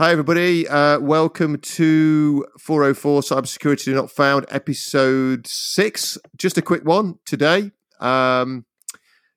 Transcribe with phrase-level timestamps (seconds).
[0.00, 0.68] Hi, everybody.
[0.68, 6.16] Uh, welcome to 404 Cybersecurity Not Found, episode six.
[6.36, 7.72] Just a quick one today.
[7.98, 8.64] Um,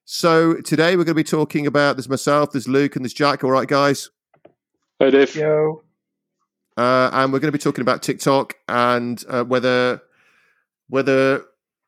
[0.05, 3.43] so, today we're going to be talking about there's myself, there's Luke, and there's Jack.
[3.43, 4.11] All right, guys?
[5.01, 5.35] Hi, Dave.
[5.35, 5.81] Yo.
[6.77, 10.03] Uh, and we're going to be talking about TikTok and uh, whether
[10.89, 11.43] whether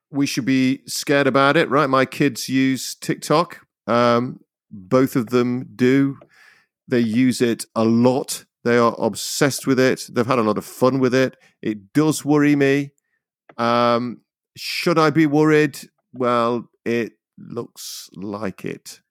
[0.09, 1.69] we should be scared about it.
[1.69, 3.67] Right, my kids use TikTok.
[3.85, 4.39] Um,
[4.71, 6.17] both of them do.
[6.87, 8.45] They use it a lot.
[8.63, 10.07] They are obsessed with it.
[10.11, 11.37] They've had a lot of fun with it.
[11.61, 12.91] It does worry me.
[13.57, 14.21] Um,
[14.55, 15.79] should I be worried?
[16.13, 19.01] Well, it looks like it.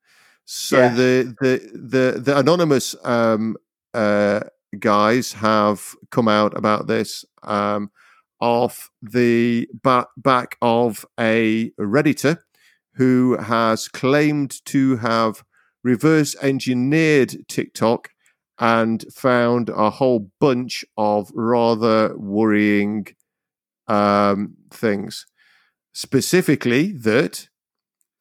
[0.45, 0.93] So Yeah.
[0.95, 3.55] the the the the anonymous um,
[3.93, 4.41] uh,
[4.79, 7.91] guys have come out about this um,
[8.39, 12.39] off the back back of a redditor
[12.95, 15.43] who has claimed to have
[15.83, 18.09] reverse engineered TikTok
[18.63, 23.05] and found a whole bunch of rather worrying
[23.87, 25.25] um, things.
[25.91, 27.49] Specifically, that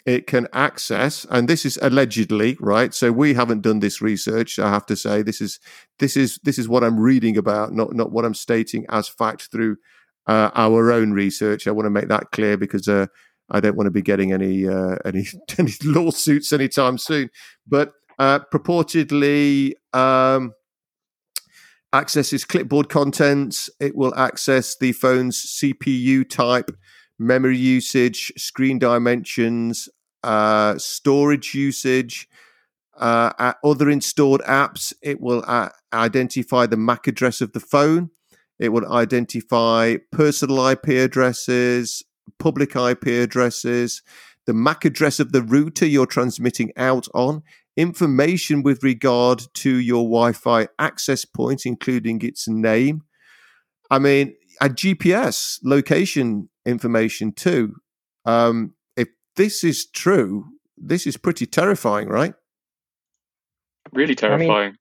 [0.05, 2.93] it can access, and this is allegedly right.
[2.93, 4.59] So we haven't done this research.
[4.59, 5.61] I have to say this is
[6.01, 9.49] this is this is what I'm reading about, not not what I'm stating as fact
[9.53, 9.77] through
[10.27, 11.69] uh, our own research.
[11.69, 13.07] I want to make that clear because uh,
[13.49, 15.25] I don't want to be getting any uh, any
[15.57, 17.31] any lawsuits anytime soon.
[17.65, 20.55] But uh, purportedly um,
[21.93, 23.69] accesses clipboard contents.
[23.81, 26.71] It will access the phone's CPU type,
[27.19, 29.89] memory usage, screen dimensions,
[30.23, 32.29] uh, storage usage.
[32.97, 38.11] Uh, other installed apps, it will uh, identify the MAC address of the phone.
[38.61, 42.05] It will identify personal IP addresses,
[42.39, 44.01] public IP addresses,
[44.47, 47.43] the MAC address of the router you're transmitting out on,
[47.77, 53.03] information with regard to your Wi Fi access point, including its name.
[53.91, 57.75] I mean, a GPS location information too.
[58.25, 60.45] Um, if this is true,
[60.77, 62.35] this is pretty terrifying, right?
[63.93, 64.77] Really terrifying.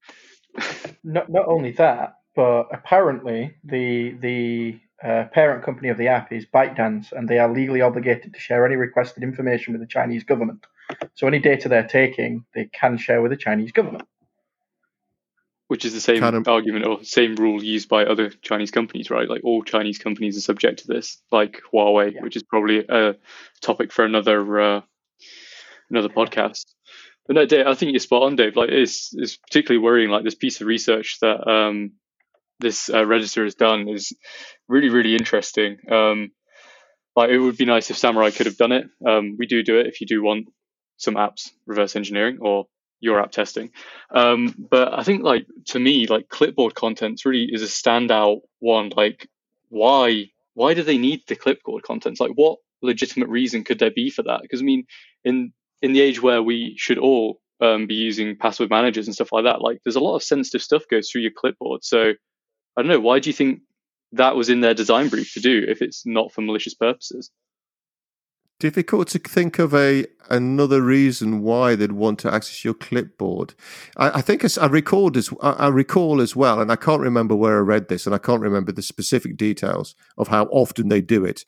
[1.03, 6.45] Not not only that, but apparently the the uh, parent company of the app is
[6.45, 10.65] ByteDance, and they are legally obligated to share any requested information with the Chinese government.
[11.15, 14.07] So any data they're taking, they can share with the Chinese government.
[15.67, 19.09] Which is the same Kind of- argument or same rule used by other Chinese companies,
[19.09, 19.29] right?
[19.29, 22.21] Like all Chinese companies are subject to this, like Huawei, Yeah.
[22.23, 23.15] which is probably a
[23.61, 24.81] topic for another uh,
[25.89, 26.65] another podcast.
[27.25, 28.57] But no, Dave, I think you're spot on, Dave.
[28.57, 30.09] Like it's it's particularly worrying.
[30.09, 31.93] Like this piece of research that um,
[32.59, 34.11] this uh, register has done is
[34.67, 35.77] really really interesting.
[35.89, 36.31] Um,
[37.15, 38.87] like it would be nice if Samurai could have done it.
[39.07, 40.47] Um, we do do it if you do want
[41.01, 42.67] some apps reverse engineering or
[42.99, 43.71] your app testing.
[44.11, 48.91] Um, but I think like to me, like clipboard contents really is a standout one.
[48.95, 49.27] Like
[49.69, 52.19] why why do they need the clipboard contents?
[52.19, 54.41] Like what legitimate reason could there be for that?
[54.43, 54.85] Because I mean,
[55.23, 55.51] in
[55.81, 59.45] in the age where we should all um, be using password managers and stuff like
[59.45, 61.83] that, like there's a lot of sensitive stuff goes through your clipboard.
[61.83, 62.11] So
[62.77, 62.99] I don't know.
[62.99, 63.61] Why do you think
[64.13, 67.31] that was in their design brief to do if it's not for malicious purposes?
[68.61, 73.55] Difficult to think of a another reason why they'd want to access your clipboard.
[73.97, 77.01] I, I think as I recalled as I, I recall as well, and I can't
[77.01, 80.89] remember where I read this, and I can't remember the specific details of how often
[80.89, 81.43] they do it,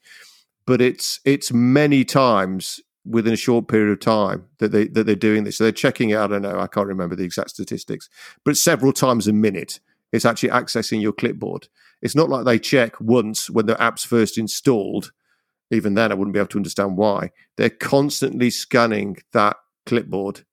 [0.66, 5.14] but it's it's many times within a short period of time that they that they're
[5.14, 5.58] doing this.
[5.58, 6.18] So they're checking it.
[6.18, 6.58] I don't know.
[6.58, 8.10] I can't remember the exact statistics,
[8.44, 9.78] but several times a minute.
[10.12, 11.66] It's actually accessing your clipboard.
[12.00, 15.10] It's not like they check once when the app's first installed
[15.70, 17.30] even then I wouldn't be able to understand why.
[17.56, 20.44] They're constantly scanning that clipboard.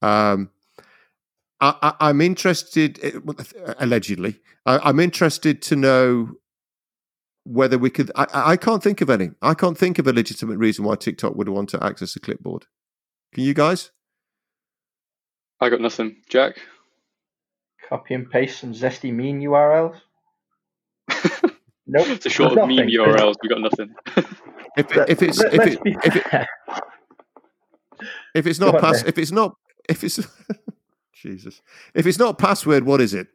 [0.00, 0.50] Um,
[1.60, 3.12] I, I, I'm interested, eh,
[3.78, 6.32] allegedly, I, I'm interested to know
[7.44, 8.10] whether we could.
[8.14, 9.30] I, I can't think of any.
[9.40, 12.66] I can't think of a legitimate reason why TikTok would want to access a clipboard.
[13.32, 13.90] Can you guys?
[15.60, 16.56] I got nothing, Jack.
[17.88, 20.00] Copy and paste some zesty meme URLs.
[21.86, 22.08] Nope.
[22.08, 22.90] It's a short there's meme nothing.
[22.98, 23.34] URLs.
[23.42, 23.94] We got nothing.
[24.74, 26.26] If, Let- if it's if let's it, if it
[28.34, 29.08] if it's not pass Dave.
[29.08, 29.54] if it's not
[29.86, 30.18] if it's
[31.12, 31.60] Jesus
[31.94, 33.26] if it's not password, what is it?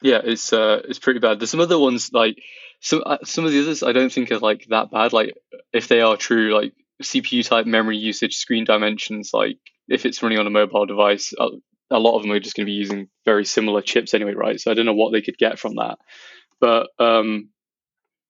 [0.00, 1.40] Yeah, it's uh, it's pretty bad.
[1.40, 2.40] There's some other ones like
[2.80, 5.12] some uh, some of the others I don't think are like that bad.
[5.12, 5.34] Like
[5.72, 9.30] if they are true, like CPU type, memory usage, screen dimensions.
[9.34, 9.58] Like
[9.88, 11.34] if it's running on a mobile device,
[11.90, 14.60] a, lot of them are just going to be using very similar chips anyway, right?
[14.60, 15.98] So I don't know what they could get from that.
[16.60, 17.50] But um,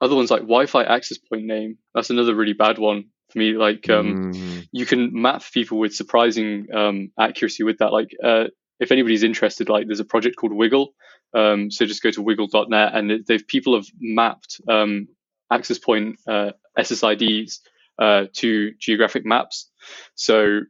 [0.01, 1.79] other ones like Wi-Fi access point name.
[1.95, 3.53] That's another really bad one for me.
[3.55, 4.69] Like um, Mm.
[4.73, 7.93] you can map people with surprising um, accuracy with that.
[7.93, 8.45] Like uh,
[8.81, 10.89] if anybody's interested, like there's a project called WiGLE.
[11.35, 15.09] Um, so just go to wigle.net, and they've people have mapped um,
[15.51, 17.59] access point uh, SSIDs
[17.99, 19.71] uh, to geographic maps.
[20.15, 20.61] So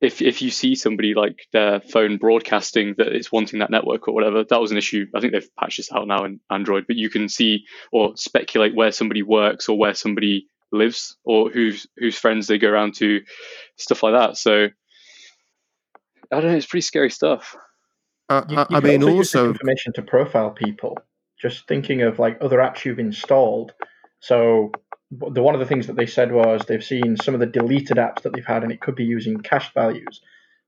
[0.00, 4.14] if if you see somebody like their phone broadcasting that it's wanting that network or
[4.14, 5.06] whatever, that was an issue.
[5.14, 8.74] I think they've patched this out now in Android, but you can see or speculate
[8.74, 13.22] where somebody works or where somebody lives or whose whose friends they go around to,
[13.76, 14.36] stuff like that.
[14.36, 14.68] So
[16.32, 17.56] I don't know, it's pretty scary stuff.
[18.28, 20.98] Uh, you, you I mean, also information to profile people.
[21.40, 23.72] Just thinking of like other apps you've installed.
[24.20, 24.72] So
[25.10, 27.96] the one of the things that they said was they've seen some of the deleted
[27.96, 30.20] apps that they've had, and it could be using cached values.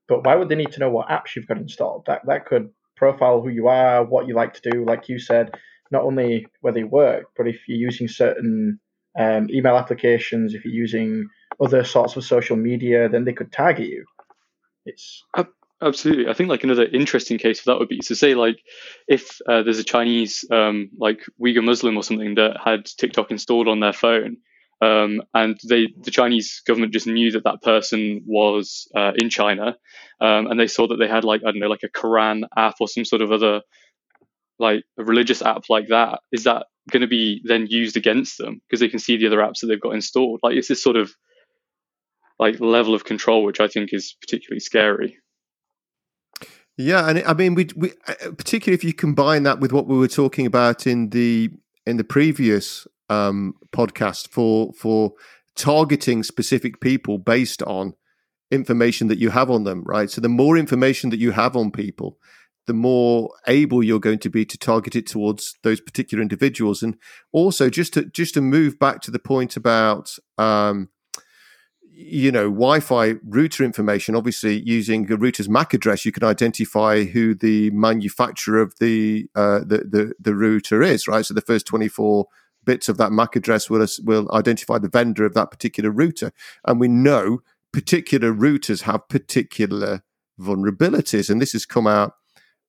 [0.07, 2.05] But why would they need to know what apps you've got installed?
[2.07, 5.57] That that could profile who you are, what you like to do, like you said,
[5.91, 8.79] not only where they work, but if you're using certain
[9.17, 11.27] um, email applications, if you're using
[11.61, 14.05] other sorts of social media, then they could target you.
[14.85, 15.23] It's
[15.81, 18.57] Absolutely, I think like another interesting case of that would be to say like
[19.07, 23.69] if uh, there's a Chinese um, like Uyghur Muslim or something that had TikTok installed
[23.69, 24.37] on their phone,
[24.81, 29.77] um, and they the Chinese government just knew that that person was uh, in China,
[30.19, 32.75] um, and they saw that they had like I don't know like a Quran app
[32.81, 33.61] or some sort of other
[34.59, 36.19] like a religious app like that.
[36.33, 39.37] Is that going to be then used against them because they can see the other
[39.37, 40.41] apps that they've got installed?
[40.43, 41.13] Like it's this sort of
[42.37, 45.17] like level of control which I think is particularly scary.
[46.79, 49.97] Yeah, and I mean, we, we uh, particularly if you combine that with what we
[49.97, 51.49] were talking about in the
[51.85, 55.11] in the previous um, podcast for for
[55.57, 57.95] targeting specific people based on
[58.49, 60.09] information that you have on them, right?
[60.09, 62.17] So the more information that you have on people,
[62.65, 66.81] the more able you're going to be to target it towards those particular individuals.
[66.81, 66.95] And
[67.33, 70.87] also, just to just to move back to the point about um,
[72.01, 74.15] you know, Wi-Fi router information.
[74.15, 79.59] Obviously, using a router's MAC address, you can identify who the manufacturer of the uh,
[79.59, 81.25] the, the, the router is, right?
[81.25, 82.27] So the first twenty four
[82.63, 86.31] bits of that MAC address will will identify the vendor of that particular router,
[86.63, 87.41] and we know
[87.73, 90.01] particular routers have particular
[90.39, 92.13] vulnerabilities, and this has come out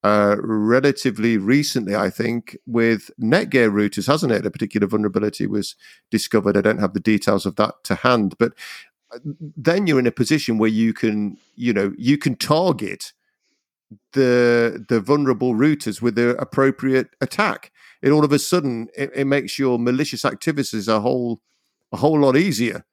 [0.03, 4.47] uh, relatively recently, I think, with Netgear routers, hasn't it?
[4.47, 5.77] A particular vulnerability was
[6.11, 6.57] discovered.
[6.57, 8.53] I don't have the details of that to hand, but
[9.57, 13.13] then you're in a position where you can, you know, you can target
[14.13, 17.73] the the vulnerable routers with the appropriate attack.
[18.03, 21.41] It all of a sudden it, it makes your malicious activities a whole
[21.93, 22.85] a whole lot easier,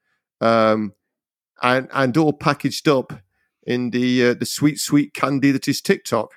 [0.41, 0.93] um,
[1.61, 3.13] and and all packaged up
[3.65, 6.31] in the uh, the sweet sweet candy that is TikTok.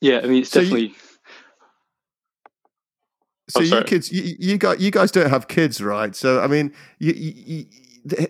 [0.00, 0.88] Yeah, I mean it's so definitely.
[0.88, 0.94] You,
[3.48, 6.14] so oh, you kids, you, you got you guys don't have kids, right?
[6.16, 7.66] So I mean, you, you,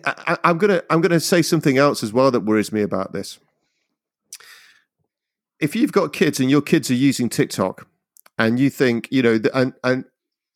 [0.05, 3.39] I, I'm gonna I'm gonna say something else as well that worries me about this.
[5.59, 7.87] If you've got kids and your kids are using TikTok,
[8.37, 10.05] and you think you know, and and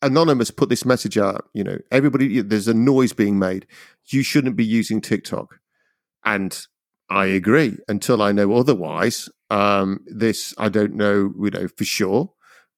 [0.03, 3.65] anonymous put this message out, you know, everybody there's a noise being made.
[4.07, 5.59] You shouldn't be using TikTok,
[6.23, 6.67] and
[7.09, 9.27] I agree until I know otherwise.
[9.49, 12.31] Um, this I don't know, you know, for sure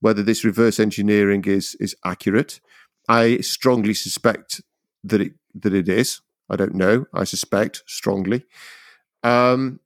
[0.03, 2.59] whether this reverse engineering is is accurate.
[3.07, 4.61] I strongly suspect
[5.03, 6.21] that it that it is.
[6.49, 7.05] I don't know.
[7.13, 8.43] I suspect strongly.
[9.23, 9.79] Um,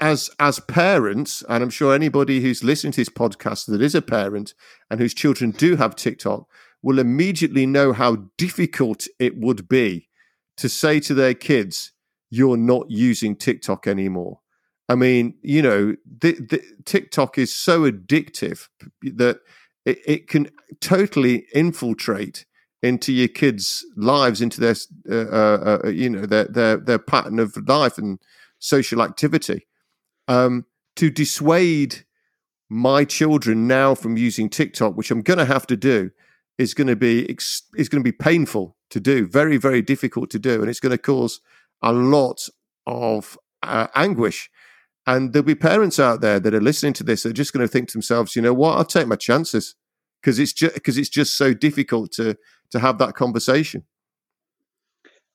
[0.00, 4.00] as as parents, and I'm sure anybody who's listening to this podcast that is a
[4.00, 4.54] parent
[4.90, 6.48] and whose children do have TikTok
[6.82, 10.08] will immediately know how difficult it would be
[10.56, 11.92] to say to their kids,
[12.30, 14.40] "You're not using TikTok anymore."
[14.88, 18.68] I mean, you know, the, the, TikTok is so addictive
[19.02, 19.40] that
[19.84, 20.48] it, it, can
[20.80, 22.46] totally infiltrate
[22.82, 24.76] into your kids' lives, into their,
[25.10, 28.20] uh, uh, uh, you know, their, their their pattern of life and
[28.58, 29.66] social activity.
[30.28, 30.66] Um,
[30.96, 32.04] to dissuade
[32.68, 36.10] my children now from using TikTok, which I'm going to have to do,
[36.58, 37.24] is going to be
[37.76, 40.92] is going to be painful to do, very very difficult to do, and it's going
[40.92, 41.40] to cause
[41.82, 42.48] a lot
[42.86, 44.48] of uh, anguish
[45.06, 47.22] and there'll be parents out there that are listening to this.
[47.22, 48.76] They're just going to think to themselves, you know what?
[48.76, 49.74] I'll take my chances
[50.20, 52.36] because it's just because it's just so difficult to
[52.70, 53.84] to have that conversation.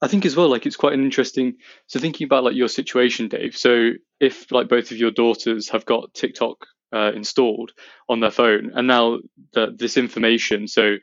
[0.01, 1.55] I think as well, like it's quite an interesting.
[1.87, 3.55] So thinking about like your situation, Dave.
[3.55, 6.57] So if like both of your daughters have got TikTok
[6.93, 7.71] uh, installed
[8.09, 9.19] on their phone, and now
[9.53, 10.95] the, this information, so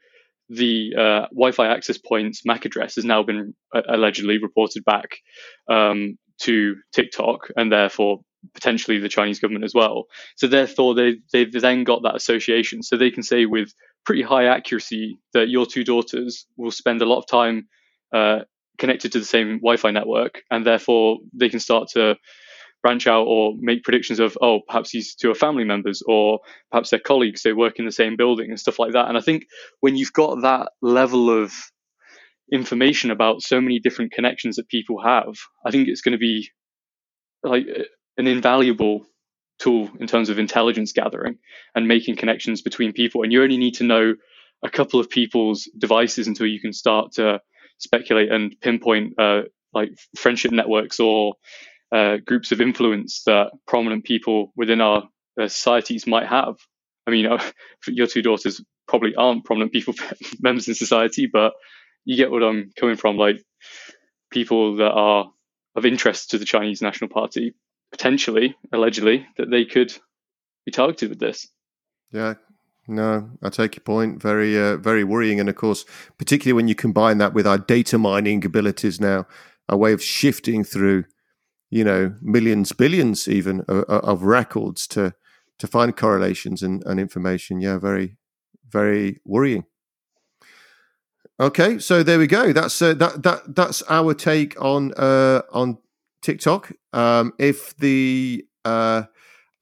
[0.49, 5.19] the uh, Wi-Fi access points MAC address has now been uh, allegedly reported back
[5.71, 8.21] um, to TikTok, and therefore
[8.55, 10.05] potentially the Chinese government as well.
[10.37, 13.73] So therefore, they they've then got that association, so they can say with
[14.05, 17.69] pretty high accuracy that your two daughters will spend a lot of time
[18.13, 18.41] uh,
[18.79, 22.17] connected to the same Wi-Fi network, and therefore they can start to
[22.83, 26.39] branch out or make predictions of oh perhaps these two are family members or
[26.71, 27.43] perhaps they're colleagues.
[27.43, 29.09] They work in the same building and stuff like that.
[29.09, 29.47] And i think
[29.81, 31.53] when you've got that level of
[32.53, 35.35] information about so many different connections that people have
[35.67, 36.49] i think it's going to be
[37.43, 37.67] like
[38.19, 39.07] an invaluable
[39.59, 41.39] tool in terms of intelligence gathering
[41.75, 44.15] and making connections between people and you only need to know
[44.63, 47.41] a couple of people's devices until you can start to
[47.79, 51.35] speculate and pinpoint uh, like friendship networks or
[51.93, 55.05] uh, groups of influence that prominent people within our
[55.41, 56.57] uh, societies might have.
[57.07, 57.29] I mean,
[57.87, 59.95] your two daughters probably aren't prominent people,
[60.41, 61.53] members in society, but
[62.05, 63.17] you get what I'm coming from.
[63.17, 63.43] Like
[64.31, 65.31] people that are
[65.77, 67.55] of interest to the Chinese National Party,
[67.91, 69.93] potentially, allegedly, that they could
[70.65, 71.49] be targeted with this.
[72.13, 72.35] Yeah,
[72.87, 74.21] no, I take your point.
[74.21, 75.85] Very, uh, very worrying, and of course,
[76.19, 79.27] particularly when you combine that with our data mining abilities now,
[79.69, 81.05] a way of shifting through
[81.71, 85.15] you know millions billions even of, of, records to
[85.59, 87.61] to find correlations and, and information.
[87.61, 88.17] Yeah very
[88.71, 89.65] very worrying.
[91.41, 92.53] Okay so there we go.
[92.53, 95.79] That's uh, that that that's our take on uh on
[96.23, 99.03] tiktok um if the uh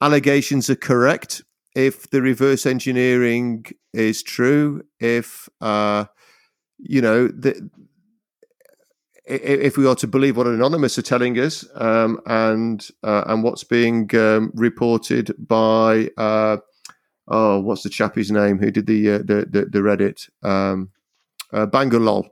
[0.01, 1.41] allegations are correct
[1.75, 6.05] if the reverse engineering is true if uh
[6.77, 7.69] you know the
[9.27, 13.63] if we are to believe what Anonymous are telling us, um, and uh, and what's
[13.63, 16.57] being um, reported by uh,
[17.27, 20.91] oh, what's the chappie's name who did the uh, the, the, the Reddit um,
[21.51, 22.29] uh, Bangorlol.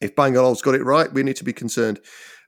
[0.00, 2.00] If Bangorlol's got it right, we need to be concerned.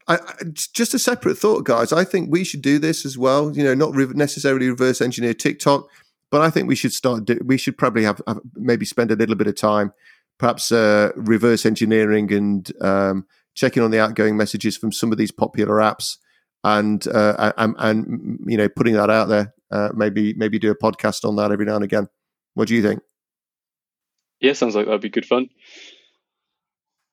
[0.08, 0.34] I, I,
[0.72, 1.92] just a separate thought, guys.
[1.92, 3.56] I think we should do this as well.
[3.56, 5.88] You know, not re- necessarily reverse engineer TikTok,
[6.30, 7.24] but I think we should start.
[7.24, 9.92] Do, we should probably have, have maybe spend a little bit of time
[10.38, 15.32] perhaps uh, reverse engineering and um, checking on the outgoing messages from some of these
[15.32, 16.16] popular apps
[16.64, 19.54] and uh, and, and, you know putting that out there.
[19.70, 22.08] Uh, maybe maybe do a podcast on that every now and again.
[22.54, 23.00] What do you think?
[24.40, 25.48] Yeah, sounds like that'd be good fun.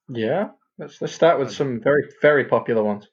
[0.09, 3.07] Yeah, let's let's start with some very very popular ones.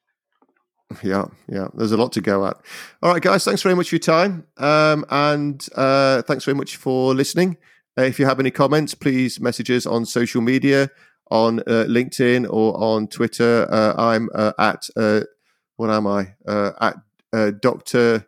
[1.02, 1.68] Yeah, yeah.
[1.74, 2.56] There's a lot to go at.
[3.02, 3.44] All right, guys.
[3.44, 7.56] Thanks very much for your time, um, and uh, thanks very much for listening.
[7.98, 10.90] Uh, if you have any comments, please message us on social media,
[11.30, 13.66] on uh, LinkedIn or on Twitter.
[13.70, 15.22] Uh, I'm uh, at, uh,
[15.76, 16.34] what am I?
[16.46, 16.92] Uh,
[17.32, 18.26] at Dr.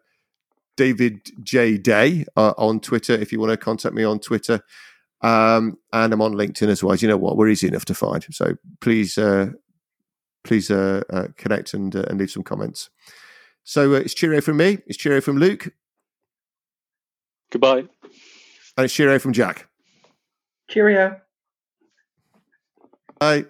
[0.77, 1.79] David J.
[1.79, 4.61] Day on Twitter if you want to contact me on Twitter.
[5.23, 6.93] Um, and I'm on LinkedIn as well.
[6.93, 7.37] As you know what?
[7.37, 8.25] We're easy enough to find.
[8.31, 9.51] So please, uh,
[10.45, 12.91] please uh, uh, connect and, and leave some comments.
[13.65, 14.79] So it's cheerio from me.
[14.87, 15.73] It's cheerio from Luke.
[17.51, 17.85] Goodbye.
[18.77, 19.69] And it's cheerio from Jack.
[20.69, 21.21] Cheerio.
[23.21, 23.47] Bye.